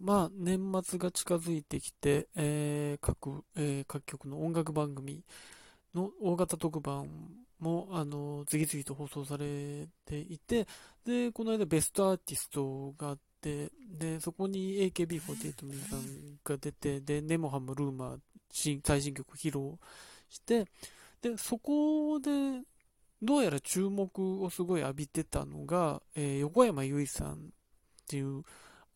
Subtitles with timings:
[0.00, 5.24] まあ、年末が近づいてきて、えー、各、えー、各局の音楽番組
[5.94, 7.08] の大型特番
[7.58, 10.66] も、あの、次々と放送されていて、
[11.04, 16.00] で、この間ベストアーティストがあって、で、そこに AKB48 の皆さん
[16.44, 18.18] が出て、で、ネモハムルーマー
[18.50, 19.74] 新、最新曲披露
[20.28, 20.66] して、
[21.22, 22.30] で、そこで、
[23.24, 27.36] どうやら注目をすごい浴びてたのが、えー、横山由依さんっ
[28.08, 28.42] ていう、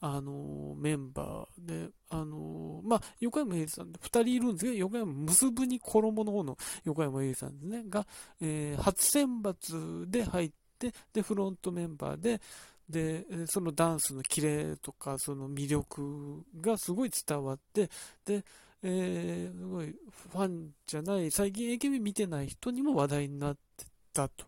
[0.00, 8.06] あの、メンバーで、あの、まあ、横山由依さん二人いるんですけど、横山結ぶに衣の方の横山由依さんですね、が、
[8.40, 12.40] えー、初選抜で入って、で、フロントメンバーで、
[12.88, 17.90] で、そのダンスのキレとか、その魅力がすごい伝わって、
[18.24, 18.44] で、
[18.82, 19.96] えー、すごい
[20.32, 24.44] ファンじゃない、最近 AKB 見てない人にも話題になってたと。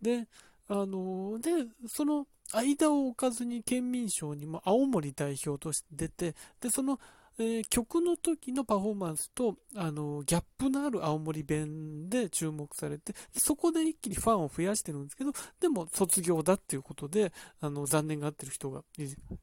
[0.00, 0.26] で、
[0.68, 1.50] あので、
[1.86, 7.00] その間を置かずに県民賞にも青森代表として出て、で、その、
[7.38, 18.82] えー、曲の時のパフォーマンスと、あのギャップのある青森弁で注目されて、そこで一気にファンを増やしてるんですけど、でも卒業だっていうことで、あの、残念がってる人が、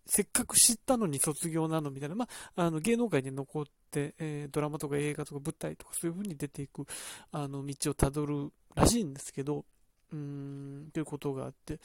[0.05, 6.85] せっかく知ったのに卒業なのみたいな、まあ、あの、芸能界に残って、えー、ドラマとか映画とか舞台とかそういう風に出ていく、
[7.31, 9.65] あの、道をたどるらしいんですけど、
[10.11, 11.79] うーん、ということがあって、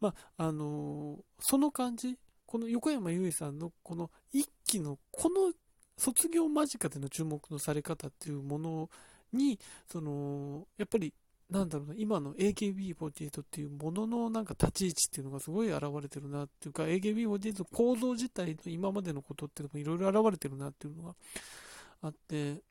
[0.00, 5.52] まあ、あのー、その感じ、この横山由依さんのこの一期の、この
[5.96, 8.90] 卒業間近での注目のされ方っていうもの
[9.32, 11.12] に、その、やっぱり、
[11.50, 21.14] なんだろうな、今の AKB48 っていうもののなんか立ち位置っていうのがすごい現れてるなっていうか、AKB48 の構造自体の今までのことっていうのもいろいろ現れてるなっていうのが
[22.02, 22.62] あって、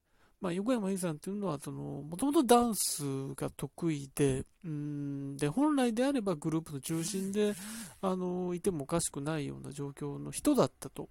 [0.41, 3.03] まあ、横山由依さんっていうのは、その、もともとダンス
[3.35, 7.55] が得意で、うん、で、本来であればグループの中心で、
[8.01, 11.09] あの、いてもおかしくないような状況の人だったと、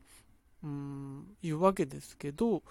[0.63, 2.63] うん、いうわけですけど、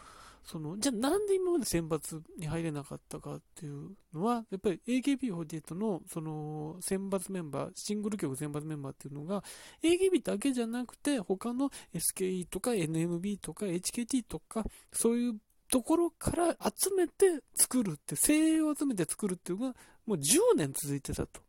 [0.48, 9.44] その、じゃあなんで今まで選抜に入れなかったかっていうのは、やっぱり AKB48 のその選抜メンバー、シングル曲選抜メンバーっていうのが、
[9.84, 14.64] AKB だけじゃなくて、他の SKE とか NMB とか HKT とか、
[14.94, 15.36] そういう
[15.70, 21.42] ところから集めて作るって、精鋭を集めて作るっていうのが、もう10年続いてたと。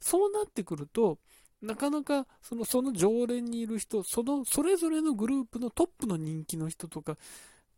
[0.00, 1.18] そうなってくると、
[1.62, 7.16] なかなかそのその常連にいる人、そのそれぞれのグループのトップの人気の人とか、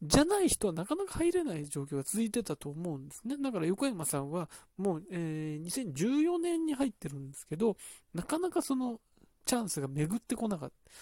[0.03, 3.37] じゃない人はなかなか入れない状況が続いてたと思うんですね。
[3.41, 7.77] だから横山さんはもう、えー、2014年に入ってるんですけど、
[8.15, 9.01] なかなかその
[9.45, 10.93] チャンスが巡ってこなかった。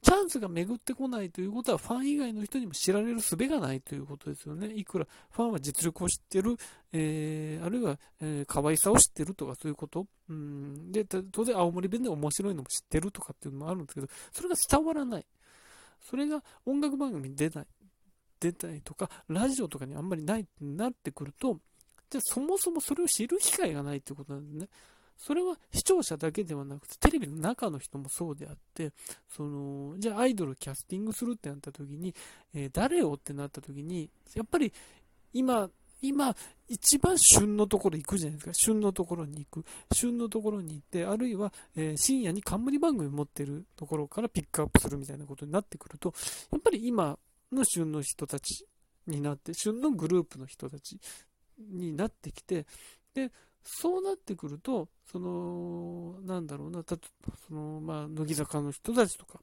[0.00, 4.72] チャンスが巡ってこないということは、ファン以外の人にも知られる術がないということですよね。
[4.74, 6.56] いくらファンは実力を知ってる、
[6.92, 10.06] えー、あるいは、えー、可愛さを知ってるとかそういうこと。
[10.28, 10.92] うん。
[10.92, 15.26] で、当然青森弁で面白いのも知ってるとかっていうのもあるんですけど、それが伝わらない。
[16.00, 17.66] それが音楽番組に出ない。
[18.40, 21.58] 出たりとか、ラジオとかにあんまりないってなってくると、
[22.10, 24.68] じゃあそもそもそれを知る機会がないってことなんですね。
[25.18, 28.92] それは視聴者だけではなくて、テレビの中の人もそうであって、
[29.28, 32.14] その、じゃあアイドルキャスティングするってなった時に、
[32.54, 34.72] えー、誰をってなった時に、やっぱり
[35.32, 35.68] 今、
[36.00, 36.34] 今、
[36.68, 38.54] 一番旬のところ行くじゃないですか。
[38.54, 39.66] 旬のところに行く。
[39.92, 46.14] 旬のところに行って、あるいは、えー、深夜に冠番組持ってるところからピックアップするみたいなことになってくると、
[46.52, 47.18] やっぱり今
[47.50, 48.64] の旬の人たち
[49.08, 51.00] になって、旬のグループの人たち
[51.58, 52.66] になってきて、
[53.14, 53.32] で、
[53.64, 56.96] そうなってくると、その、なんだろうな、た
[57.46, 59.40] その、まあ、乃木坂の人たちとか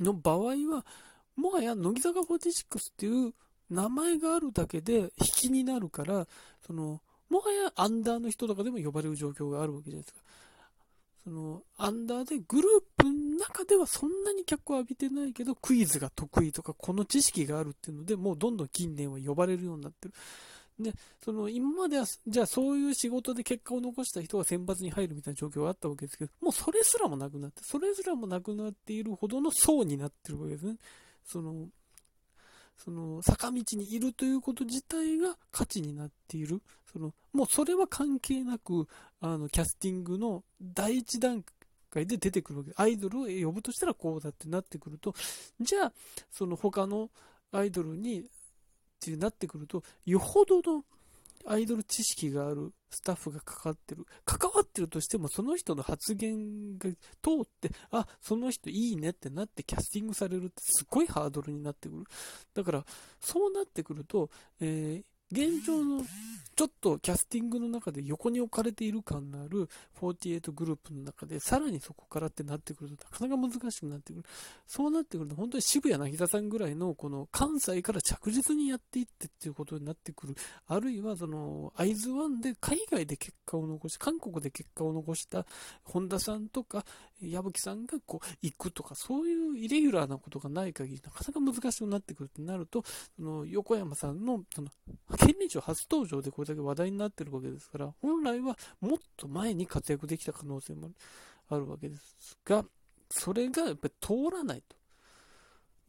[0.00, 0.84] の場合は、
[1.36, 3.32] もはや乃木坂46っていう
[3.70, 6.26] 名前があるだけで引きになるから、
[6.66, 10.20] その、もはやアンダーの人とかでも呼ばれる状況があるわけじゃないですか。
[11.24, 20.14] その、アンダーでグループの中ではそんなに脚光を浴びてないけど、クイズが得意とか、この知識があるっていうので、もうどんどん近年は呼ばれるようになってる。
[20.80, 30.76] で、その、今までは、じゃあそういう仕事で結果を残した人が選抜に入るみたいな状況があったわけですけど、もうそれすらもなくなって、それすらもなくなっているほどの層になってるわけですね。
[31.24, 31.68] その、
[32.76, 36.62] その、坂道にいるということ自体が価値になっている。
[36.92, 38.86] その、もうそれは関係なく、
[39.20, 41.44] あの、キャスティングの第一段
[41.90, 45.14] 階で出てくるわけアイドルを呼ぶとしたらこうだってなってくると、
[45.60, 45.92] じゃあ、
[46.30, 47.10] その他の
[47.50, 48.24] アイドルに
[48.98, 50.84] ってなってくると、よほどの
[51.46, 54.06] アイドル知識があるスタッフが関わってる。
[54.24, 56.96] 関わってるとしても、その人の発言が通
[57.42, 62.04] って、あ、その人いいねってなってキャスティングされるってすごいハードルになってくる。
[62.54, 62.84] だから、
[63.20, 64.30] そうなってくると、
[64.60, 66.04] えー、現状の
[66.58, 69.68] ちょっとキャスティングの中で横に置かれている感のある
[70.00, 74.24] 48グループの中で、さらにそこからってなってくると、なかなか難しくなってくる。
[74.66, 80.34] そうなってくると、本当に渋谷凪田さんぐらいの、この関西から着実にやっていってっていうことになってくる。
[80.66, 85.46] あるいは、その、アイズワンで海外で結果を残し、韓国で結果を残した
[85.84, 86.84] 本田さんとか、
[87.22, 92.82] 矢吹さんがこう、行くとか、そういうイレギュラーなことがない限り、なかなか難しくなってくるってなると、
[93.16, 94.68] その横山さんの、その、
[95.18, 100.90] 県民庁初登場でこれだけ話題になってるわけですから、本来はもっと前に活躍できた可能性も
[101.50, 102.64] あるわけですが、
[103.10, 104.76] それがやっぱり通らないと。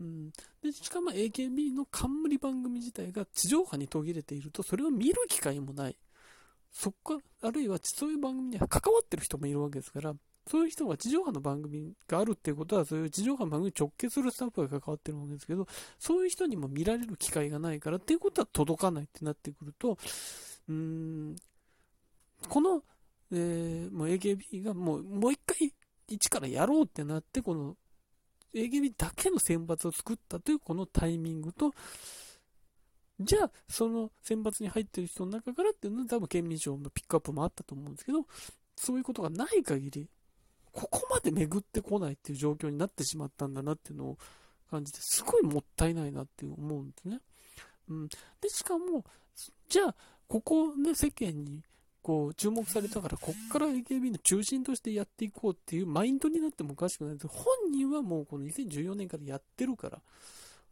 [0.01, 0.31] うん、
[0.63, 5.97] でしかも AKB の冠番組自体が地上波に途切れていると、それを見る機会もない。
[6.71, 10.13] そこか、あるいはそういう番組に関わってる人もいるわけですから、
[10.49, 15.67] そういう人が地上波の番組があるっていうことは、そういう地上波の番組に直結するスタッフが関わってるわけですけど、
[15.99, 19.99] そういう人にも見られる機会がないからっていうことは届かないってなってくると、
[20.67, 21.35] うん、
[22.47, 22.81] この、
[23.31, 25.71] えー、もう AKB がもう、もう一回
[26.07, 27.77] 一からやろうってなって、この
[28.55, 31.73] AKB だけの選抜を作ったというこのタイミングと、
[33.19, 38.25] じゃあ、その選抜に入ってる人の中からっていうのは多分県民賞のピックアップもあったと思うんですけど、
[38.75, 40.09] そういうことがない限り、
[40.71, 44.17] ここまで巡ってこないっていう状況になってしまったんだなっていうのを
[44.69, 47.19] 感じて、すごいもったいないなって思うんですね。
[47.89, 48.07] うん。
[48.07, 49.03] で、しかも、
[49.67, 49.95] じゃあ、
[50.27, 51.63] ここね、世間に、
[52.01, 57.27] こう、注目されたから、こっから AKB の中心としてやっていこうっていうマインドになってもおかしくないです。
[57.27, 60.01] 本人はもうこの2014年からやってるから、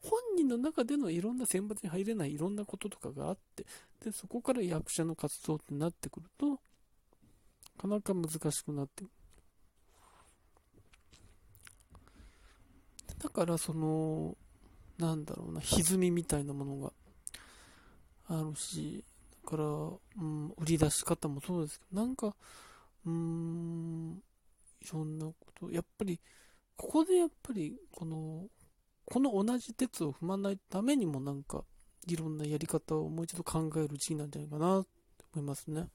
[0.01, 3.65] 本人の中でのいろんな選抜に入れないいろんなこととかがあって、
[4.03, 6.59] で、そこから役者の活動ってなってくると、な
[7.77, 9.09] かなか難しくなってだ
[13.37, 14.35] からその、
[14.97, 16.91] なんだろうな、歪みみたいなものが
[18.29, 19.05] あるし、
[19.43, 22.35] だから、うん、売り出し方もそうですけど、なんか、
[23.05, 24.23] うん、
[24.81, 26.19] いろんなこと、やっぱり、
[26.75, 28.47] ここでやっぱり、この、
[29.05, 31.63] この同じ鉄を踏まないためにもなんか、
[32.07, 34.87] いろんなやり方をもう一度考える時期なんじゃないかなと
[35.35, 35.89] 思いますね。